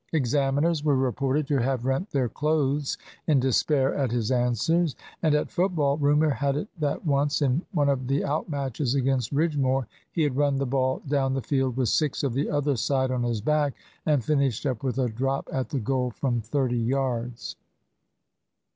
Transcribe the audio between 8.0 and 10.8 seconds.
the out matches against Ridgmoor, he had run the